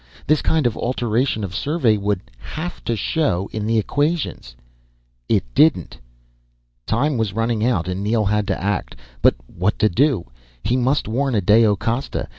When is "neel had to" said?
8.03-8.59